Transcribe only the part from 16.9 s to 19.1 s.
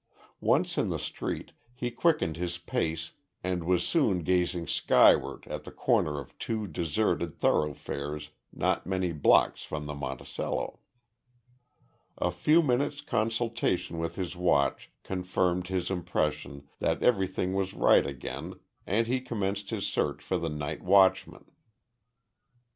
everything was right again and